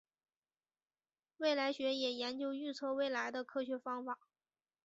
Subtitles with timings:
[1.37, 4.17] 未来学也研究预测未来的科学方法。